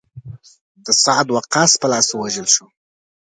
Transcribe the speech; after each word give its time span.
د 0.85 0.87
سعد 1.03 1.27
وقاص 1.35 1.71
په 1.81 1.87
لاس 1.91 2.07
ووژل 2.11 2.47
شو. 2.55 2.65